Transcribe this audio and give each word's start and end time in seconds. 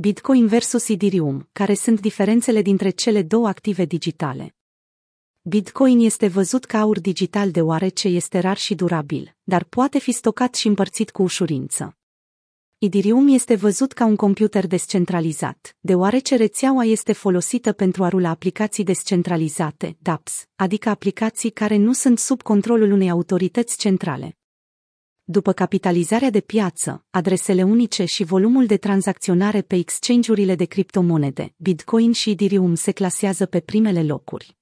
Bitcoin 0.00 0.46
versus 0.46 0.88
Ethereum, 0.88 1.48
care 1.52 1.74
sunt 1.74 2.00
diferențele 2.00 2.62
dintre 2.62 2.90
cele 2.90 3.22
două 3.22 3.48
active 3.48 3.84
digitale. 3.84 4.54
Bitcoin 5.42 6.00
este 6.00 6.26
văzut 6.26 6.64
ca 6.64 6.80
aur 6.80 7.00
digital 7.00 7.50
deoarece 7.50 8.08
este 8.08 8.38
rar 8.38 8.56
și 8.56 8.74
durabil, 8.74 9.36
dar 9.42 9.64
poate 9.64 9.98
fi 9.98 10.12
stocat 10.12 10.54
și 10.54 10.66
împărțit 10.66 11.10
cu 11.10 11.22
ușurință. 11.22 11.96
Ethereum 12.78 13.28
este 13.28 13.54
văzut 13.54 13.92
ca 13.92 14.04
un 14.04 14.16
computer 14.16 14.66
descentralizat, 14.66 15.76
deoarece 15.80 16.36
rețeaua 16.36 16.84
este 16.84 17.12
folosită 17.12 17.72
pentru 17.72 18.04
a 18.04 18.08
rula 18.08 18.28
aplicații 18.28 18.84
descentralizate, 18.84 19.96
dApps, 20.00 20.46
adică 20.56 20.88
aplicații 20.88 21.50
care 21.50 21.76
nu 21.76 21.92
sunt 21.92 22.18
sub 22.18 22.42
controlul 22.42 22.92
unei 22.92 23.10
autorități 23.10 23.78
centrale. 23.78 24.37
După 25.30 25.52
capitalizarea 25.52 26.30
de 26.30 26.40
piață, 26.40 27.04
adresele 27.10 27.62
unice 27.62 28.04
și 28.04 28.24
volumul 28.24 28.66
de 28.66 28.76
tranzacționare 28.76 29.62
pe 29.62 29.76
exchange-urile 29.76 30.54
de 30.54 30.64
criptomonede, 30.64 31.54
Bitcoin 31.56 32.12
și 32.12 32.30
Ethereum 32.30 32.74
se 32.74 32.92
clasează 32.92 33.46
pe 33.46 33.60
primele 33.60 34.02
locuri. 34.02 34.56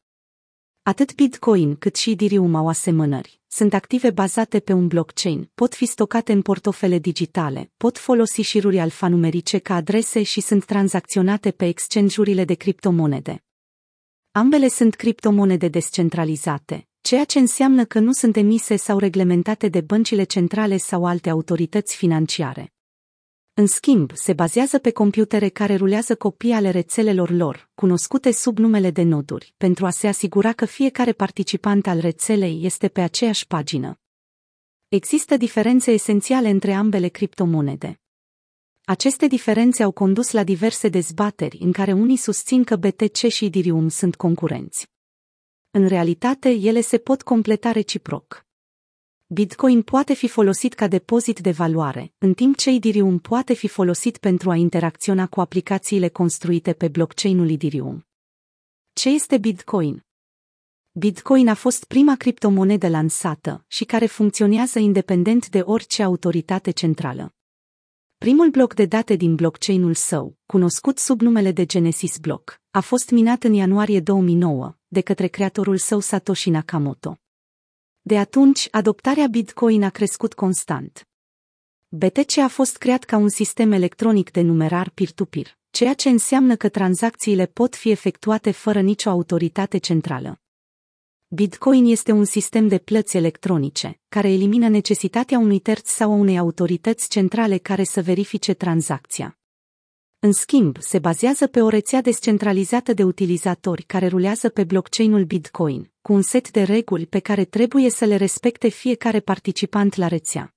Atât 0.82 1.14
Bitcoin 1.14 1.76
cât 1.76 1.96
și 1.96 2.10
Ethereum 2.10 2.54
au 2.54 2.68
asemănări. 2.68 3.40
Sunt 3.46 3.74
active 3.74 4.10
bazate 4.10 4.60
pe 4.60 4.72
un 4.72 4.86
blockchain, 4.86 5.50
pot 5.54 5.74
fi 5.74 5.86
stocate 5.86 6.32
în 6.32 6.42
portofele 6.42 6.98
digitale, 6.98 7.70
pot 7.76 7.98
folosi 7.98 8.40
șiruri 8.42 8.78
alfanumerice 8.78 9.58
ca 9.58 9.74
adrese 9.74 10.22
și 10.22 10.40
sunt 10.40 10.64
tranzacționate 10.64 11.50
pe 11.50 11.66
exchange-urile 11.66 12.44
de 12.44 12.54
criptomonede. 12.54 13.44
Ambele 14.30 14.68
sunt 14.68 14.94
criptomonede 14.94 15.68
descentralizate, 15.68 16.85
ceea 17.06 17.24
ce 17.24 17.38
înseamnă 17.38 17.84
că 17.84 17.98
nu 17.98 18.12
sunt 18.12 18.36
emise 18.36 18.76
sau 18.76 18.98
reglementate 18.98 19.68
de 19.68 19.80
băncile 19.80 20.24
centrale 20.24 20.76
sau 20.76 21.04
alte 21.04 21.30
autorități 21.30 21.96
financiare. 21.96 22.72
În 23.54 23.66
schimb, 23.66 24.10
se 24.14 24.32
bazează 24.32 24.78
pe 24.78 24.90
computere 24.90 25.48
care 25.48 25.74
rulează 25.74 26.16
copii 26.16 26.52
ale 26.52 26.70
rețelelor 26.70 27.30
lor, 27.30 27.70
cunoscute 27.74 28.32
sub 28.32 28.58
numele 28.58 28.90
de 28.90 29.02
noduri, 29.02 29.54
pentru 29.56 29.86
a 29.86 29.90
se 29.90 30.08
asigura 30.08 30.52
că 30.52 30.64
fiecare 30.64 31.12
participant 31.12 31.86
al 31.86 32.00
rețelei 32.00 32.64
este 32.64 32.88
pe 32.88 33.00
aceeași 33.00 33.46
pagină. 33.46 34.00
Există 34.88 35.36
diferențe 35.36 35.90
esențiale 35.90 36.48
între 36.48 36.72
ambele 36.72 37.08
criptomonede. 37.08 38.00
Aceste 38.84 39.26
diferențe 39.26 39.82
au 39.82 39.90
condus 39.90 40.30
la 40.30 40.44
diverse 40.44 40.88
dezbateri 40.88 41.58
în 41.60 41.72
care 41.72 41.92
unii 41.92 42.16
susțin 42.16 42.64
că 42.64 42.76
BTC 42.76 43.16
și 43.16 43.44
Ethereum 43.44 43.88
sunt 43.88 44.16
concurenți. 44.16 44.94
În 45.78 45.86
realitate, 45.86 46.48
ele 46.48 46.80
se 46.80 46.98
pot 46.98 47.22
completa 47.22 47.72
reciproc. 47.72 48.46
Bitcoin 49.26 49.82
poate 49.82 50.14
fi 50.14 50.28
folosit 50.28 50.74
ca 50.74 50.88
depozit 50.88 51.38
de 51.38 51.50
valoare, 51.50 52.12
în 52.18 52.34
timp 52.34 52.56
ce 52.56 52.70
Ethereum 52.70 53.18
poate 53.18 53.52
fi 53.52 53.68
folosit 53.68 54.18
pentru 54.18 54.50
a 54.50 54.54
interacționa 54.54 55.26
cu 55.26 55.40
aplicațiile 55.40 56.08
construite 56.08 56.72
pe 56.72 56.88
blockchain-ul 56.88 57.50
Ethereum. 57.50 58.06
Ce 58.92 59.08
este 59.08 59.38
Bitcoin? 59.38 60.04
Bitcoin 60.92 61.48
a 61.48 61.54
fost 61.54 61.84
prima 61.84 62.16
criptomonedă 62.16 62.88
lansată 62.88 63.64
și 63.66 63.84
care 63.84 64.06
funcționează 64.06 64.78
independent 64.78 65.48
de 65.48 65.60
orice 65.60 66.02
autoritate 66.02 66.70
centrală. 66.70 67.35
Primul 68.18 68.50
bloc 68.50 68.74
de 68.74 68.86
date 68.86 69.14
din 69.14 69.34
blockchain-ul 69.34 69.94
său, 69.94 70.36
cunoscut 70.46 70.98
sub 70.98 71.20
numele 71.20 71.52
de 71.52 71.66
Genesis 71.66 72.18
Block, 72.18 72.60
a 72.70 72.80
fost 72.80 73.10
minat 73.10 73.44
în 73.44 73.52
ianuarie 73.52 74.00
2009 74.00 74.76
de 74.86 75.00
către 75.00 75.26
creatorul 75.26 75.76
său 75.76 76.00
Satoshi 76.00 76.50
Nakamoto. 76.50 77.18
De 78.00 78.18
atunci, 78.18 78.68
adoptarea 78.70 79.26
Bitcoin 79.26 79.82
a 79.82 79.90
crescut 79.90 80.34
constant. 80.34 81.08
BTC 81.88 82.36
a 82.36 82.48
fost 82.48 82.76
creat 82.76 83.04
ca 83.04 83.16
un 83.16 83.28
sistem 83.28 83.72
electronic 83.72 84.30
de 84.30 84.40
numerar 84.40 84.90
peer-to-peer, 84.90 85.58
ceea 85.70 85.94
ce 85.94 86.08
înseamnă 86.08 86.56
că 86.56 86.68
tranzacțiile 86.68 87.46
pot 87.46 87.74
fi 87.74 87.90
efectuate 87.90 88.50
fără 88.50 88.80
nicio 88.80 89.10
autoritate 89.10 89.78
centrală. 89.78 90.40
Bitcoin 91.28 91.86
este 91.86 92.12
un 92.12 92.24
sistem 92.24 92.68
de 92.68 92.78
plăți 92.78 93.16
electronice, 93.16 94.00
care 94.08 94.32
elimină 94.32 94.68
necesitatea 94.68 95.38
unui 95.38 95.58
terț 95.58 95.88
sau 95.88 96.10
a 96.12 96.14
unei 96.14 96.38
autorități 96.38 97.08
centrale 97.08 97.58
care 97.58 97.84
să 97.84 98.02
verifice 98.02 98.54
tranzacția. 98.54 99.38
În 100.18 100.32
schimb, 100.32 100.76
se 100.80 100.98
bazează 100.98 101.46
pe 101.46 101.62
o 101.62 101.68
rețea 101.68 102.00
descentralizată 102.00 102.92
de 102.92 103.04
utilizatori 103.04 103.82
care 103.82 104.06
rulează 104.06 104.48
pe 104.48 104.64
blockchain-ul 104.64 105.24
Bitcoin, 105.24 105.92
cu 106.02 106.12
un 106.12 106.22
set 106.22 106.50
de 106.50 106.62
reguli 106.62 107.06
pe 107.06 107.18
care 107.18 107.44
trebuie 107.44 107.90
să 107.90 108.04
le 108.04 108.16
respecte 108.16 108.68
fiecare 108.68 109.20
participant 109.20 109.94
la 109.94 110.08
rețea. 110.08 110.55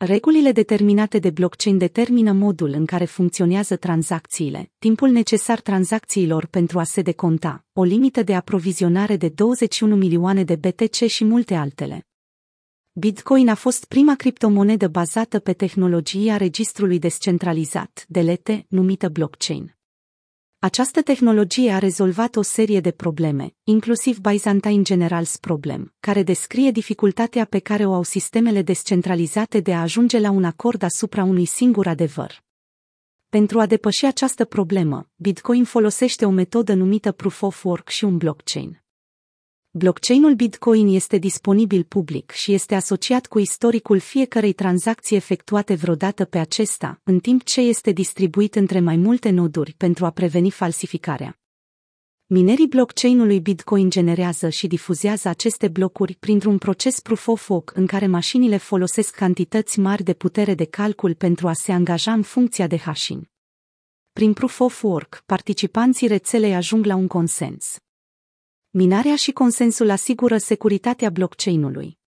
Regulile 0.00 0.52
determinate 0.52 1.18
de 1.18 1.30
blockchain 1.30 1.78
determină 1.78 2.32
modul 2.32 2.70
în 2.70 2.86
care 2.86 3.04
funcționează 3.04 3.76
tranzacțiile, 3.76 4.70
timpul 4.78 5.08
necesar 5.08 5.60
tranzacțiilor 5.60 6.46
pentru 6.46 6.78
a 6.78 6.82
se 6.82 7.02
deconta, 7.02 7.64
o 7.72 7.82
limită 7.82 8.22
de 8.22 8.34
aprovizionare 8.34 9.16
de 9.16 9.28
21 9.28 9.96
milioane 9.96 10.44
de 10.44 10.56
BTC 10.56 10.94
și 10.94 11.24
multe 11.24 11.54
altele. 11.54 12.06
Bitcoin 12.92 13.48
a 13.48 13.54
fost 13.54 13.84
prima 13.84 14.14
criptomonedă 14.14 14.88
bazată 14.88 15.38
pe 15.38 15.52
tehnologia 15.52 16.36
registrului 16.36 16.98
descentralizat, 16.98 18.04
DLT, 18.08 18.48
numită 18.68 19.08
blockchain. 19.08 19.77
Această 20.60 21.02
tehnologie 21.02 21.72
a 21.72 21.78
rezolvat 21.78 22.36
o 22.36 22.42
serie 22.42 22.80
de 22.80 22.90
probleme, 22.90 23.54
inclusiv 23.64 24.18
Byzantine 24.18 24.82
Generals 24.82 25.36
Problem, 25.36 25.94
care 26.00 26.22
descrie 26.22 26.70
dificultatea 26.70 27.44
pe 27.44 27.58
care 27.58 27.86
o 27.86 27.92
au 27.92 28.02
sistemele 28.02 28.62
descentralizate 28.62 29.60
de 29.60 29.74
a 29.74 29.80
ajunge 29.80 30.18
la 30.18 30.30
un 30.30 30.44
acord 30.44 30.82
asupra 30.82 31.22
unui 31.22 31.44
singur 31.44 31.86
adevăr. 31.86 32.42
Pentru 33.28 33.60
a 33.60 33.66
depăși 33.66 34.04
această 34.06 34.44
problemă, 34.44 35.08
Bitcoin 35.16 35.64
folosește 35.64 36.24
o 36.24 36.30
metodă 36.30 36.74
numită 36.74 37.12
Proof 37.12 37.42
of 37.42 37.64
Work 37.64 37.88
și 37.88 38.04
un 38.04 38.16
blockchain. 38.16 38.82
Blockchain-ul 39.78 40.34
Bitcoin 40.34 40.88
este 40.88 41.16
disponibil 41.16 41.84
public 41.84 42.30
și 42.30 42.52
este 42.52 42.74
asociat 42.74 43.26
cu 43.26 43.38
istoricul 43.38 43.98
fiecărei 43.98 44.52
tranzacții 44.52 45.16
efectuate 45.16 45.74
vreodată 45.74 46.24
pe 46.24 46.38
acesta, 46.38 47.00
în 47.04 47.18
timp 47.18 47.42
ce 47.44 47.60
este 47.60 47.90
distribuit 47.90 48.54
între 48.54 48.80
mai 48.80 48.96
multe 48.96 49.30
noduri 49.30 49.74
pentru 49.76 50.04
a 50.04 50.10
preveni 50.10 50.50
falsificarea. 50.50 51.38
Minerii 52.26 52.68
blockchain-ului 52.68 53.40
Bitcoin 53.40 53.90
generează 53.90 54.48
și 54.48 54.66
difuzează 54.66 55.28
aceste 55.28 55.68
blocuri 55.68 56.14
printr-un 56.14 56.58
proces 56.58 57.00
proof 57.00 57.28
of 57.28 57.48
work 57.48 57.72
în 57.74 57.86
care 57.86 58.06
mașinile 58.06 58.56
folosesc 58.56 59.14
cantități 59.14 59.78
mari 59.78 60.02
de 60.02 60.14
putere 60.14 60.54
de 60.54 60.64
calcul 60.64 61.14
pentru 61.14 61.48
a 61.48 61.52
se 61.52 61.72
angaja 61.72 62.12
în 62.12 62.22
funcția 62.22 62.66
de 62.66 62.78
hashing. 62.78 63.24
Prin 64.12 64.32
proof 64.32 64.60
of 64.60 64.82
work, 64.82 65.22
participanții 65.26 66.06
rețelei 66.06 66.54
ajung 66.54 66.84
la 66.84 66.94
un 66.94 67.06
consens. 67.06 67.76
Minarea 68.70 69.16
și 69.16 69.32
consensul 69.32 69.90
asigură 69.90 70.38
securitatea 70.38 71.10
blockchain-ului. 71.10 71.98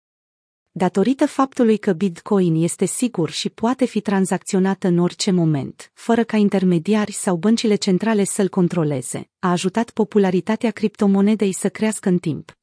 Datorită 0.71 1.27
faptului 1.27 1.77
că 1.79 1.93
Bitcoin 1.93 2.63
este 2.63 2.85
sigur 2.85 3.31
și 3.31 3.49
poate 3.49 3.85
fi 3.85 4.01
tranzacționat 4.01 4.85
în 4.85 4.99
orice 4.99 5.31
moment, 5.31 5.91
fără 5.95 6.25
ca 6.25 6.37
intermediari 6.37 7.13
sau 7.13 7.37
băncile 7.37 7.75
centrale 7.75 8.25
să-l 8.25 8.49
controleze, 8.49 9.31
a 9.39 9.51
ajutat 9.51 9.91
popularitatea 9.91 10.71
criptomonedei 10.71 11.53
să 11.53 11.69
crească 11.69 12.09
în 12.09 12.19
timp. 12.19 12.59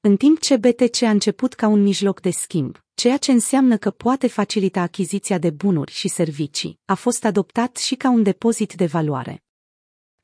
În 0.00 0.16
timp 0.16 0.40
ce 0.40 0.56
BTC 0.56 1.02
a 1.02 1.10
început 1.10 1.54
ca 1.54 1.66
un 1.66 1.82
mijloc 1.82 2.20
de 2.20 2.30
schimb, 2.30 2.78
ceea 2.94 3.16
ce 3.16 3.32
înseamnă 3.32 3.76
că 3.76 3.90
poate 3.90 4.26
facilita 4.26 4.80
achiziția 4.80 5.38
de 5.38 5.50
bunuri 5.50 5.92
și 5.92 6.08
servicii, 6.08 6.80
a 6.84 6.94
fost 6.94 7.24
adoptat 7.24 7.76
și 7.76 7.94
ca 7.94 8.10
un 8.10 8.22
depozit 8.22 8.74
de 8.74 8.86
valoare. 8.86 9.45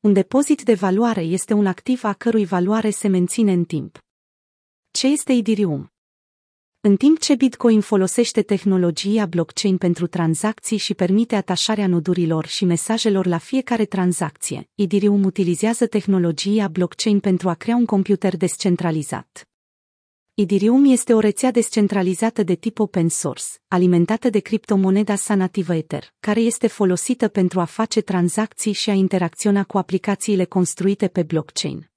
Un 0.03 0.13
depozit 0.13 0.63
de 0.63 0.75
valoare 0.75 1.21
este 1.21 1.53
un 1.53 1.67
activ 1.67 2.05
a 2.05 2.13
cărui 2.13 2.45
valoare 2.45 2.91
se 2.91 3.09
menține 3.09 3.53
în 3.53 3.65
timp. 3.65 3.99
Ce 4.91 5.07
este 5.07 5.33
Ethereum? 5.33 5.93
În 6.81 6.97
timp 6.97 7.19
ce 7.19 7.35
Bitcoin 7.35 7.81
folosește 7.81 8.43
tehnologia 8.43 9.27
blockchain 9.27 9.77
pentru 9.77 10.07
tranzacții 10.07 10.77
și 10.77 10.95
permite 10.95 11.37
atașarea 11.37 11.87
nodurilor 11.87 12.47
și 12.47 12.65
mesajelor 12.65 13.27
la 13.27 13.39
fiecare 13.39 13.85
tranzacție, 13.85 14.69
Ethereum 14.75 15.25
utilizează 15.25 15.87
tehnologia 15.87 16.69
blockchain 16.69 17.21
pentru 17.21 17.49
a 17.49 17.55
crea 17.55 17.77
un 17.77 17.85
computer 17.85 18.37
descentralizat. 18.37 19.52
Ethereum 20.35 20.85
este 20.85 21.15
o 21.15 21.19
rețea 21.19 21.51
descentralizată 21.51 22.43
de 22.43 22.55
tip 22.55 22.79
open 22.79 23.09
source, 23.09 23.45
alimentată 23.69 24.31
de 24.31 24.39
criptomoneda 24.39 25.15
sa 25.15 25.35
nativă 25.35 25.75
Ether, 25.75 26.15
care 26.21 26.41
este 26.41 26.67
folosită 26.67 27.29
pentru 27.29 27.61
a 27.61 27.65
face 27.65 28.01
tranzacții 28.01 28.73
și 28.73 28.91
a 28.91 28.93
interacționa 28.93 29.65
cu 29.65 29.79
aplicațiile 29.79 30.45
construite 30.45 31.09
pe 31.09 31.23
blockchain. 31.23 31.91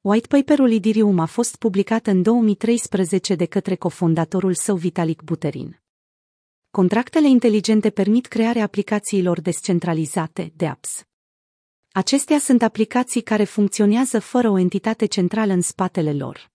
Whitepaperul 0.00 0.72
Ethereum 0.72 1.18
a 1.18 1.24
fost 1.24 1.56
publicat 1.56 2.06
în 2.06 2.22
2013 2.22 3.34
de 3.34 3.44
către 3.44 3.74
cofondatorul 3.74 4.54
său 4.54 4.76
Vitalik 4.76 5.22
Buterin. 5.22 5.80
Contractele 6.70 7.28
inteligente 7.28 7.90
permit 7.90 8.26
crearea 8.26 8.62
aplicațiilor 8.62 9.40
descentralizate, 9.40 10.52
de 10.56 10.66
apps. 10.66 11.04
Acestea 11.92 12.38
sunt 12.38 12.62
aplicații 12.62 13.20
care 13.22 13.44
funcționează 13.44 14.18
fără 14.18 14.50
o 14.50 14.58
entitate 14.58 15.06
centrală 15.06 15.52
în 15.52 15.60
spatele 15.60 16.12
lor. 16.12 16.50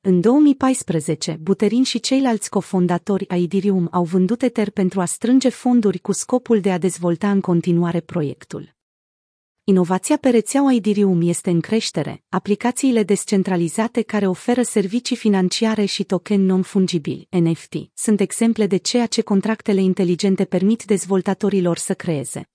În 0.00 0.20
2014, 0.20 1.38
Buterin 1.40 1.82
și 1.82 2.00
ceilalți 2.00 2.50
cofondatori 2.50 3.28
ai 3.28 3.42
Ethereum 3.42 3.88
au 3.90 4.04
vândut 4.04 4.42
Ether 4.42 4.70
pentru 4.70 5.00
a 5.00 5.04
strânge 5.04 5.48
fonduri 5.48 5.98
cu 5.98 6.12
scopul 6.12 6.60
de 6.60 6.72
a 6.72 6.78
dezvolta 6.78 7.30
în 7.30 7.40
continuare 7.40 8.00
proiectul. 8.00 8.76
Inovația 9.64 10.16
pe 10.16 10.28
rețeaua 10.28 10.74
Ethereum 10.74 11.28
este 11.28 11.50
în 11.50 11.60
creștere, 11.60 12.22
aplicațiile 12.28 13.02
descentralizate 13.02 14.02
care 14.02 14.26
oferă 14.26 14.62
servicii 14.62 15.16
financiare 15.16 15.84
și 15.84 16.04
token 16.04 16.44
non-fungibili, 16.44 17.26
NFT, 17.30 17.74
sunt 17.94 18.20
exemple 18.20 18.66
de 18.66 18.76
ceea 18.76 19.06
ce 19.06 19.22
contractele 19.22 19.80
inteligente 19.80 20.44
permit 20.44 20.84
dezvoltatorilor 20.84 21.76
să 21.76 21.94
creeze. 21.94 22.48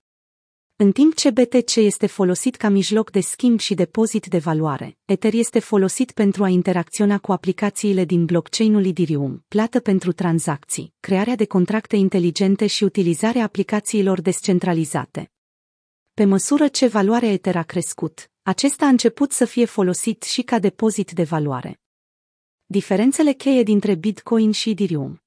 În 0.76 0.92
timp 0.92 1.14
ce 1.14 1.30
BTC 1.30 1.74
este 1.74 2.06
folosit 2.06 2.56
ca 2.56 2.68
mijloc 2.68 3.10
de 3.10 3.20
schimb 3.20 3.58
și 3.58 3.74
depozit 3.74 4.26
de 4.26 4.38
valoare, 4.38 4.98
Ether 5.04 5.34
este 5.34 5.58
folosit 5.58 6.10
pentru 6.10 6.44
a 6.44 6.48
interacționa 6.48 7.18
cu 7.18 7.32
aplicațiile 7.32 8.04
din 8.04 8.24
blockchain-ul 8.24 8.86
Ethereum, 8.86 9.44
plată 9.48 9.80
pentru 9.80 10.12
tranzacții, 10.12 10.94
crearea 11.00 11.36
de 11.36 11.44
contracte 11.44 11.96
inteligente 11.96 12.66
și 12.66 12.84
utilizarea 12.84 13.44
aplicațiilor 13.44 14.20
descentralizate. 14.20 15.32
Pe 16.14 16.24
măsură 16.24 16.68
ce 16.68 16.86
valoarea 16.86 17.32
Ether 17.32 17.56
a 17.56 17.62
crescut, 17.62 18.30
acesta 18.42 18.84
a 18.84 18.88
început 18.88 19.32
să 19.32 19.44
fie 19.44 19.64
folosit 19.64 20.22
și 20.22 20.42
ca 20.42 20.58
depozit 20.58 21.10
de 21.10 21.22
valoare. 21.22 21.80
Diferențele 22.66 23.32
cheie 23.32 23.62
dintre 23.62 23.94
Bitcoin 23.94 24.50
și 24.50 24.70
Ethereum 24.70 25.23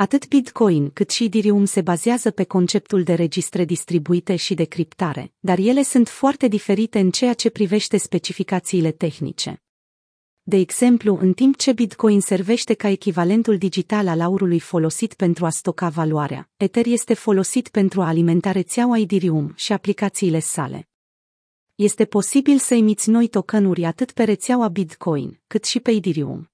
Atât 0.00 0.28
Bitcoin 0.28 0.90
cât 0.90 1.10
și 1.10 1.24
Ethereum 1.24 1.64
se 1.64 1.80
bazează 1.80 2.30
pe 2.30 2.44
conceptul 2.44 3.02
de 3.02 3.14
registre 3.14 3.64
distribuite 3.64 4.36
și 4.36 4.54
de 4.54 4.64
criptare, 4.64 5.32
dar 5.40 5.58
ele 5.58 5.82
sunt 5.82 6.08
foarte 6.08 6.48
diferite 6.48 6.98
în 6.98 7.10
ceea 7.10 7.34
ce 7.34 7.50
privește 7.50 7.96
specificațiile 7.96 8.90
tehnice. 8.90 9.62
De 10.42 10.56
exemplu, 10.56 11.18
în 11.20 11.32
timp 11.32 11.56
ce 11.56 11.72
Bitcoin 11.72 12.20
servește 12.20 12.74
ca 12.74 12.88
echivalentul 12.88 13.58
digital 13.58 14.08
al 14.08 14.20
aurului 14.20 14.60
folosit 14.60 15.14
pentru 15.14 15.44
a 15.44 15.50
stoca 15.50 15.88
valoarea, 15.88 16.50
Ether 16.56 16.86
este 16.86 17.14
folosit 17.14 17.68
pentru 17.68 18.00
a 18.00 18.06
alimenta 18.06 18.52
rețeaua 18.52 18.98
Ethereum 18.98 19.52
și 19.56 19.72
aplicațiile 19.72 20.38
sale. 20.38 20.88
Este 21.74 22.04
posibil 22.04 22.58
să 22.58 22.74
emiți 22.74 23.10
noi 23.10 23.28
tokenuri 23.28 23.84
atât 23.84 24.12
pe 24.12 24.24
rețeaua 24.24 24.68
Bitcoin, 24.68 25.40
cât 25.46 25.64
și 25.64 25.80
pe 25.80 25.90
Ethereum. 25.90 26.49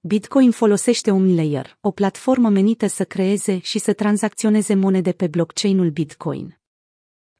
Bitcoin 0.00 0.50
folosește 0.50 1.10
OmniLayer, 1.10 1.78
o 1.80 1.90
platformă 1.90 2.48
menită 2.48 2.86
să 2.86 3.04
creeze 3.04 3.58
și 3.58 3.78
să 3.78 3.92
tranzacționeze 3.92 4.74
monede 4.74 5.12
pe 5.12 5.26
blockchain-ul 5.26 5.90
Bitcoin. 5.90 6.58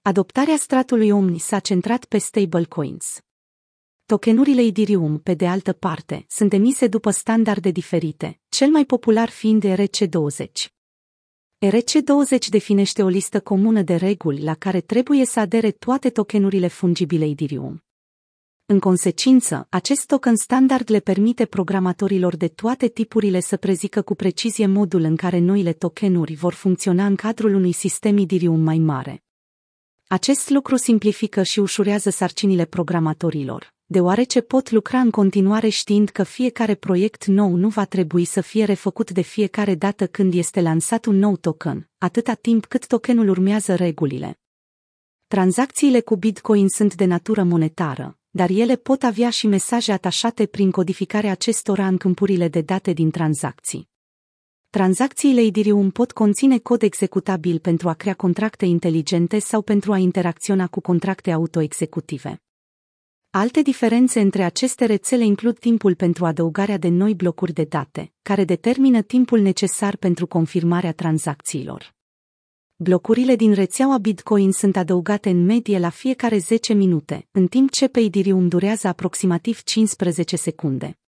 Adoptarea 0.02 0.56
stratului 0.56 1.10
Omni 1.10 1.38
s-a 1.38 1.58
centrat 1.58 2.04
pe 2.04 2.18
stablecoins. 2.18 3.20
Tokenurile 4.06 4.62
Ethereum, 4.62 5.18
pe 5.18 5.34
de 5.34 5.46
altă 5.46 5.72
parte, 5.72 6.24
sunt 6.28 6.52
emise 6.52 6.86
după 6.86 7.10
standarde 7.10 7.70
diferite, 7.70 8.40
cel 8.48 8.68
mai 8.70 8.84
popular 8.84 9.28
fiind 9.28 9.64
ERC20. 9.64 10.66
ERC20 11.66 12.48
definește 12.48 13.02
o 13.02 13.08
listă 13.08 13.40
comună 13.40 13.82
de 13.82 13.94
reguli 13.94 14.42
la 14.42 14.54
care 14.54 14.80
trebuie 14.80 15.24
să 15.24 15.40
adere 15.40 15.70
toate 15.70 16.10
tokenurile 16.10 16.66
fungibile 16.66 17.24
Ethereum. 17.24 17.82
În 18.70 18.78
consecință, 18.78 19.66
acest 19.70 20.06
token 20.06 20.36
standard 20.36 20.90
le 20.90 21.00
permite 21.00 21.44
programatorilor 21.44 22.36
de 22.36 22.48
toate 22.48 22.88
tipurile 22.88 23.40
să 23.40 23.56
prezică 23.56 24.02
cu 24.02 24.14
precizie 24.14 24.66
modul 24.66 25.00
în 25.00 25.16
care 25.16 25.38
noile 25.38 25.72
tokenuri 25.72 26.34
vor 26.34 26.52
funcționa 26.52 27.06
în 27.06 27.16
cadrul 27.16 27.54
unui 27.54 27.72
sistem 27.72 28.16
Ethereum 28.16 28.60
mai 28.60 28.78
mare. 28.78 29.22
Acest 30.06 30.50
lucru 30.50 30.76
simplifică 30.76 31.42
și 31.42 31.58
ușurează 31.58 32.10
sarcinile 32.10 32.64
programatorilor, 32.64 33.74
deoarece 33.86 34.40
pot 34.40 34.70
lucra 34.70 35.00
în 35.00 35.10
continuare 35.10 35.68
știind 35.68 36.08
că 36.08 36.22
fiecare 36.22 36.74
proiect 36.74 37.24
nou 37.24 37.54
nu 37.54 37.68
va 37.68 37.84
trebui 37.84 38.24
să 38.24 38.40
fie 38.40 38.64
refăcut 38.64 39.10
de 39.10 39.22
fiecare 39.22 39.74
dată 39.74 40.06
când 40.06 40.34
este 40.34 40.60
lansat 40.60 41.04
un 41.04 41.16
nou 41.18 41.36
token, 41.36 41.88
atâta 41.98 42.34
timp 42.34 42.66
cât 42.66 42.86
tokenul 42.86 43.28
urmează 43.28 43.74
regulile. 43.74 44.40
Tranzacțiile 45.26 46.00
cu 46.00 46.16
Bitcoin 46.16 46.68
sunt 46.68 46.94
de 46.94 47.04
natură 47.04 47.42
monetară, 47.42 48.18
dar 48.30 48.50
ele 48.50 48.76
pot 48.76 49.02
avea 49.02 49.30
și 49.30 49.46
mesaje 49.46 49.92
atașate 49.92 50.46
prin 50.46 50.70
codificarea 50.70 51.30
acestora 51.30 51.86
în 51.86 51.96
câmpurile 51.96 52.48
de 52.48 52.60
date 52.60 52.92
din 52.92 53.10
tranzacții. 53.10 53.88
Tranzacțiile 54.70 55.40
Ethereum 55.40 55.90
pot 55.90 56.12
conține 56.12 56.58
cod 56.58 56.82
executabil 56.82 57.58
pentru 57.58 57.88
a 57.88 57.94
crea 57.94 58.14
contracte 58.14 58.64
inteligente 58.64 59.38
sau 59.38 59.62
pentru 59.62 59.92
a 59.92 59.96
interacționa 59.96 60.66
cu 60.66 60.80
contracte 60.80 61.30
autoexecutive. 61.30 62.42
Alte 63.30 63.62
diferențe 63.62 64.20
între 64.20 64.42
aceste 64.42 64.84
rețele 64.84 65.24
includ 65.24 65.58
timpul 65.58 65.94
pentru 65.94 66.26
adăugarea 66.26 66.76
de 66.76 66.88
noi 66.88 67.14
blocuri 67.14 67.52
de 67.52 67.64
date, 67.64 68.12
care 68.22 68.44
determină 68.44 69.02
timpul 69.02 69.40
necesar 69.40 69.96
pentru 69.96 70.26
confirmarea 70.26 70.92
tranzacțiilor. 70.92 71.97
Blocurile 72.80 73.36
din 73.36 73.52
rețeaua 73.52 73.98
Bitcoin 73.98 74.52
sunt 74.52 74.76
adăugate 74.76 75.30
în 75.30 75.44
medie 75.44 75.78
la 75.78 75.88
fiecare 75.88 76.38
10 76.38 76.72
minute, 76.72 77.28
în 77.30 77.46
timp 77.46 77.70
ce 77.70 77.88
pe 77.88 78.00
Ethereum 78.00 78.48
durează 78.48 78.88
aproximativ 78.88 79.62
15 79.62 80.36
secunde. 80.36 80.98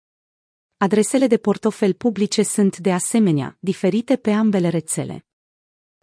Adresele 0.77 1.27
de 1.27 1.37
portofel 1.37 1.93
publice 1.93 2.43
sunt, 2.43 2.79
de 2.79 2.93
asemenea, 2.93 3.57
diferite 3.61 4.17
pe 4.17 4.31
ambele 4.31 4.69
rețele. 4.69 5.27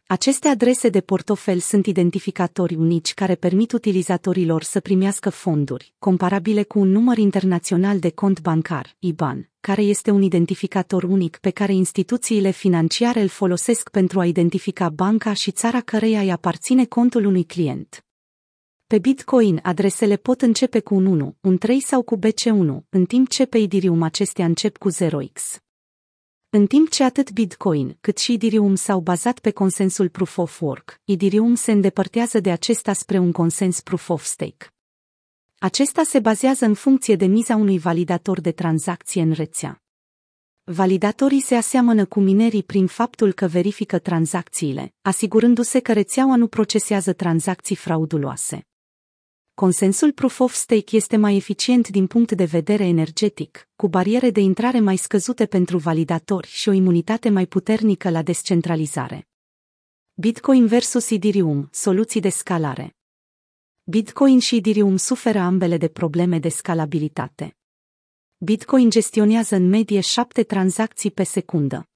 Aceste 0.05 0.47
adrese 0.47 0.89
de 0.89 1.01
portofel 1.01 1.59
sunt 1.59 1.85
identificatori 1.85 2.75
unici 2.75 3.13
care 3.13 3.35
permit 3.35 3.71
utilizatorilor 3.71 4.63
să 4.63 4.79
primească 4.79 5.29
fonduri, 5.29 5.93
comparabile 5.99 6.63
cu 6.63 6.79
un 6.79 6.89
număr 6.89 7.17
internațional 7.17 7.99
de 7.99 8.09
cont 8.09 8.41
bancar, 8.41 8.95
IBAN, 8.99 9.49
care 9.67 9.81
este 9.81 10.11
un 10.11 10.21
identificator 10.21 11.03
unic 11.03 11.37
pe 11.37 11.49
care 11.49 11.73
instituțiile 11.73 12.51
financiare 12.51 13.21
îl 13.21 13.27
folosesc 13.27 13.89
pentru 13.89 14.19
a 14.19 14.25
identifica 14.25 14.89
banca 14.89 15.33
și 15.33 15.51
țara 15.51 15.81
căreia 15.81 16.21
îi 16.21 16.31
aparține 16.31 16.85
contul 16.85 17.25
unui 17.25 17.43
client. 17.43 18.05
Pe 18.85 18.99
Bitcoin, 18.99 19.59
adresele 19.63 20.15
pot 20.15 20.41
începe 20.41 20.79
cu 20.79 20.95
un 20.95 21.05
1, 21.05 21.35
un 21.41 21.57
3 21.57 21.79
sau 21.79 22.01
cu 22.01 22.19
BC1, 22.19 22.85
în 22.89 23.05
timp 23.05 23.29
ce 23.29 23.45
pe 23.45 23.57
Ethereum 23.57 24.01
acestea 24.01 24.45
încep 24.45 24.77
cu 24.77 24.89
0x. 24.91 25.57
În 26.49 26.67
timp 26.67 26.89
ce 26.89 27.03
atât 27.03 27.31
Bitcoin 27.31 27.97
cât 28.01 28.17
și 28.17 28.33
Ethereum 28.33 28.75
s-au 28.75 28.99
bazat 28.99 29.39
pe 29.39 29.51
consensul 29.51 30.09
Proof 30.09 30.37
of 30.37 30.61
Work, 30.61 31.01
Ethereum 31.03 31.55
se 31.55 31.71
îndepărtează 31.71 32.39
de 32.39 32.51
acesta 32.51 32.93
spre 32.93 33.17
un 33.17 33.31
consens 33.31 33.81
Proof 33.81 34.09
of 34.09 34.23
Stake. 34.23 34.76
Acesta 35.59 36.03
se 36.03 36.19
bazează 36.19 36.65
în 36.65 36.73
funcție 36.73 37.15
de 37.15 37.25
miza 37.25 37.55
unui 37.55 37.79
validator 37.79 38.41
de 38.41 38.51
tranzacție 38.51 39.21
în 39.21 39.31
rețea. 39.31 39.83
Validatorii 40.63 41.41
se 41.41 41.55
aseamănă 41.55 42.05
cu 42.05 42.19
minerii 42.19 42.63
prin 42.63 42.87
faptul 42.87 43.33
că 43.33 43.47
verifică 43.47 43.99
tranzacțiile, 43.99 44.93
asigurându-se 45.01 45.79
că 45.79 45.93
rețeaua 45.93 46.35
nu 46.35 46.47
procesează 46.47 47.13
tranzacții 47.13 47.75
frauduloase. 47.75 48.67
Consensul 49.53 50.11
Proof 50.11 50.39
of 50.39 50.53
Stake 50.53 50.95
este 50.95 51.17
mai 51.17 51.35
eficient 51.35 51.87
din 51.87 52.07
punct 52.07 52.31
de 52.31 52.45
vedere 52.45 52.85
energetic, 52.85 53.69
cu 53.75 53.87
bariere 53.87 54.29
de 54.29 54.39
intrare 54.39 54.79
mai 54.79 54.95
scăzute 54.95 55.45
pentru 55.45 55.77
validatori 55.77 56.47
și 56.47 56.69
o 56.69 56.71
imunitate 56.71 57.29
mai 57.29 57.45
puternică 57.45 58.09
la 58.09 58.21
descentralizare. 58.21 59.27
Bitcoin 60.13 60.67
versus 60.67 61.09
Ethereum, 61.09 61.69
soluții 61.71 62.21
de 62.21 62.29
scalare. 62.29 62.96
Bitcoin 63.89 64.39
și 64.39 64.55
Ethereum 64.55 64.97
suferă 64.97 65.39
ambele 65.39 65.77
de 65.77 65.87
probleme 65.87 66.39
de 66.39 66.49
scalabilitate. 66.49 67.57
Bitcoin 68.37 68.89
gestionează 68.89 69.55
în 69.55 69.69
medie 69.69 69.99
7 69.99 70.43
tranzacții 70.43 71.11
pe 71.11 71.23
secundă. 71.23 71.89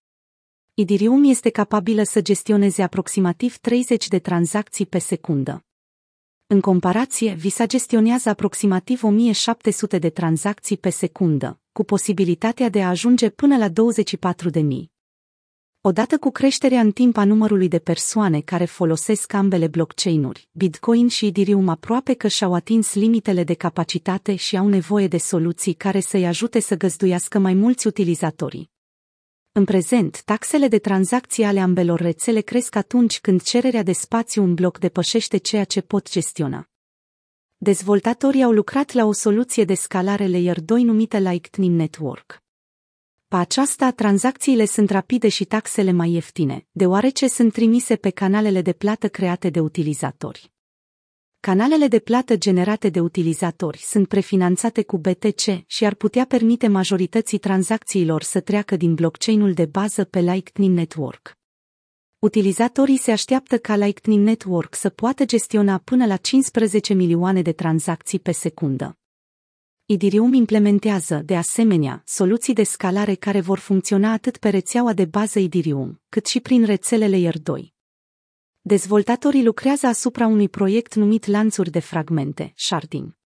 Ethereum 0.73 1.23
este 1.23 1.49
capabilă 1.49 2.03
să 2.03 2.21
gestioneze 2.21 2.83
aproximativ 2.83 3.57
30 3.57 4.07
de 4.07 4.19
tranzacții 4.19 4.85
pe 4.85 4.97
secundă. 4.97 5.65
În 6.47 6.61
comparație, 6.61 7.33
Visa 7.33 7.65
gestionează 7.65 8.29
aproximativ 8.29 9.03
1700 9.03 9.97
de 9.97 10.09
tranzacții 10.09 10.77
pe 10.77 10.89
secundă, 10.89 11.59
cu 11.71 11.83
posibilitatea 11.83 12.69
de 12.69 12.83
a 12.83 12.89
ajunge 12.89 13.29
până 13.29 13.57
la 13.57 13.69
24.000. 13.69 14.90
Odată 15.83 16.17
cu 16.17 16.31
creșterea 16.31 16.79
în 16.79 16.91
timp 16.91 17.17
a 17.17 17.23
numărului 17.23 17.67
de 17.67 17.79
persoane 17.79 18.39
care 18.41 18.65
folosesc 18.65 19.33
ambele 19.33 19.67
blockchain-uri, 19.67 20.47
Bitcoin 20.51 21.07
și 21.07 21.25
Ethereum 21.25 21.69
aproape 21.69 22.13
că 22.13 22.27
și-au 22.27 22.53
atins 22.53 22.93
limitele 22.93 23.43
de 23.43 23.53
capacitate 23.53 24.35
și 24.35 24.57
au 24.57 24.67
nevoie 24.67 25.07
de 25.07 25.17
soluții 25.17 25.73
care 25.73 25.99
să-i 25.99 26.25
ajute 26.25 26.59
să 26.59 26.75
găzduiască 26.75 27.39
mai 27.39 27.53
mulți 27.53 27.87
utilizatori. 27.87 28.69
În 29.51 29.65
prezent, 29.65 30.21
taxele 30.23 30.67
de 30.67 30.79
tranzacție 30.79 31.45
ale 31.45 31.59
ambelor 31.59 31.99
rețele 31.99 32.41
cresc 32.41 32.75
atunci 32.75 33.19
când 33.19 33.41
cererea 33.41 33.83
de 33.83 33.91
spațiu 33.91 34.43
în 34.43 34.53
bloc 34.53 34.79
depășește 34.79 35.37
ceea 35.37 35.63
ce 35.63 35.81
pot 35.81 36.11
gestiona. 36.11 36.69
Dezvoltatorii 37.57 38.43
au 38.43 38.51
lucrat 38.51 38.91
la 38.91 39.05
o 39.05 39.11
soluție 39.11 39.63
de 39.63 39.73
scalare 39.73 40.27
Layer 40.27 40.61
2 40.61 40.83
numită 40.83 41.17
Lightning 41.17 41.75
Network. 41.75 42.43
Pe 43.31 43.37
aceasta, 43.37 43.91
tranzacțiile 43.91 44.65
sunt 44.65 44.89
rapide 44.89 45.27
și 45.27 45.45
taxele 45.45 45.91
mai 45.91 46.11
ieftine, 46.11 46.67
deoarece 46.71 47.27
sunt 47.27 47.53
trimise 47.53 47.95
pe 47.95 48.09
canalele 48.09 48.61
de 48.61 48.73
plată 48.73 49.07
create 49.07 49.49
de 49.49 49.59
utilizatori. 49.59 50.51
Canalele 51.39 51.87
de 51.87 51.99
plată 51.99 52.35
generate 52.35 52.89
de 52.89 52.99
utilizatori 52.99 53.77
sunt 53.77 54.07
prefinanțate 54.07 54.83
cu 54.83 54.97
BTC 54.97 55.63
și 55.65 55.85
ar 55.85 55.93
putea 55.93 56.25
permite 56.25 56.67
majorității 56.67 57.37
tranzacțiilor 57.37 58.21
să 58.23 58.39
treacă 58.39 58.75
din 58.75 58.93
blockchain-ul 58.93 59.53
de 59.53 59.65
bază 59.65 60.03
pe 60.03 60.19
Lightning 60.19 60.77
Network. 60.77 61.37
Utilizatorii 62.19 62.97
se 62.97 63.11
așteaptă 63.11 63.57
ca 63.57 63.75
Lightning 63.75 64.25
Network 64.25 64.75
să 64.75 64.89
poată 64.89 65.25
gestiona 65.25 65.77
până 65.77 66.05
la 66.05 66.15
15 66.15 66.93
milioane 66.93 67.41
de 67.41 67.51
tranzacții 67.51 68.19
pe 68.19 68.31
secundă. 68.31 69.00
Idirium 69.91 70.33
implementează, 70.33 71.21
de 71.25 71.35
asemenea, 71.35 72.01
soluții 72.05 72.53
de 72.53 72.63
scalare 72.63 73.15
care 73.15 73.41
vor 73.41 73.59
funcționa 73.59 74.11
atât 74.11 74.37
pe 74.37 74.49
rețeaua 74.49 74.93
de 74.93 75.05
bază 75.05 75.39
Idirium, 75.39 76.01
cât 76.09 76.25
și 76.25 76.39
prin 76.39 76.65
rețelele 76.65 77.15
Layer 77.15 77.39
2. 77.39 77.73
Dezvoltatorii 78.61 79.43
lucrează 79.43 79.87
asupra 79.87 80.27
unui 80.27 80.49
proiect 80.49 80.95
numit 80.95 81.25
lanțuri 81.25 81.71
de 81.71 81.79
fragmente, 81.79 82.53
sharding. 82.55 83.17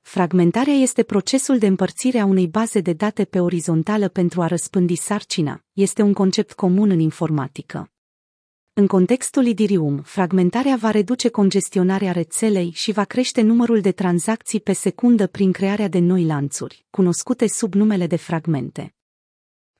Fragmentarea 0.00 0.74
este 0.74 1.02
procesul 1.02 1.58
de 1.58 1.66
împărțire 1.66 2.18
a 2.18 2.24
unei 2.24 2.48
baze 2.48 2.80
de 2.80 2.92
date 2.92 3.24
pe 3.24 3.40
orizontală 3.40 4.08
pentru 4.08 4.42
a 4.42 4.46
răspândi 4.46 4.94
sarcina, 4.94 5.64
este 5.72 6.02
un 6.02 6.12
concept 6.12 6.52
comun 6.52 6.90
în 6.90 6.98
informatică. 6.98 7.93
În 8.76 8.86
contextul 8.86 9.46
Idirium, 9.46 10.02
fragmentarea 10.02 10.76
va 10.76 10.90
reduce 10.90 11.28
congestionarea 11.28 12.12
rețelei 12.12 12.70
și 12.74 12.92
va 12.92 13.04
crește 13.04 13.40
numărul 13.40 13.80
de 13.80 13.92
tranzacții 13.92 14.60
pe 14.60 14.72
secundă 14.72 15.26
prin 15.26 15.52
crearea 15.52 15.88
de 15.88 15.98
noi 15.98 16.24
lanțuri, 16.24 16.86
cunoscute 16.90 17.48
sub 17.48 17.74
numele 17.74 18.06
de 18.06 18.16
fragmente. 18.16 18.94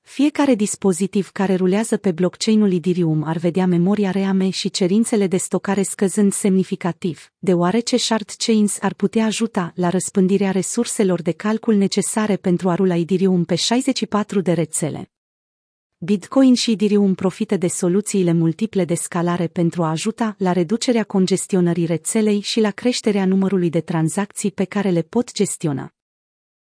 Fiecare 0.00 0.54
dispozitiv 0.54 1.28
care 1.28 1.54
rulează 1.54 1.96
pe 1.96 2.12
blockchain-ul 2.12 2.72
Idirium 2.72 3.22
ar 3.22 3.36
vedea 3.36 3.66
memoria 3.66 4.10
reame 4.10 4.50
și 4.50 4.70
cerințele 4.70 5.26
de 5.26 5.36
stocare 5.36 5.82
scăzând 5.82 6.32
semnificativ, 6.32 7.32
deoarece 7.38 7.96
shard 7.96 8.30
chains 8.36 8.78
ar 8.80 8.94
putea 8.94 9.24
ajuta 9.24 9.72
la 9.74 9.88
răspândirea 9.88 10.50
resurselor 10.50 11.22
de 11.22 11.32
calcul 11.32 11.74
necesare 11.74 12.36
pentru 12.36 12.68
a 12.68 12.74
rula 12.74 12.96
Idirium 12.96 13.44
pe 13.44 13.54
64 13.54 14.40
de 14.40 14.52
rețele. 14.52 15.13
Bitcoin 15.98 16.54
și 16.54 16.70
Ethereum 16.70 17.14
profită 17.14 17.56
de 17.56 17.66
soluțiile 17.66 18.32
multiple 18.32 18.84
de 18.84 18.94
scalare 18.94 19.46
pentru 19.46 19.82
a 19.82 19.90
ajuta 19.90 20.34
la 20.38 20.52
reducerea 20.52 21.04
congestionării 21.04 21.86
rețelei 21.86 22.40
și 22.40 22.60
la 22.60 22.70
creșterea 22.70 23.26
numărului 23.26 23.70
de 23.70 23.80
tranzacții 23.80 24.50
pe 24.50 24.64
care 24.64 24.90
le 24.90 25.02
pot 25.02 25.32
gestiona. 25.32 25.94